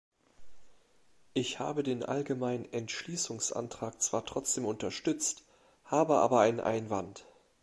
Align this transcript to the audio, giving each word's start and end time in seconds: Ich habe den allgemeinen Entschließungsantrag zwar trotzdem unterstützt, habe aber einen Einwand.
Ich 1.35 1.59
habe 1.59 1.83
den 1.83 2.03
allgemeinen 2.03 2.65
Entschließungsantrag 2.73 4.01
zwar 4.01 4.25
trotzdem 4.25 4.65
unterstützt, 4.65 5.43
habe 5.85 6.15
aber 6.15 6.39
einen 6.39 6.59
Einwand. 6.59 7.23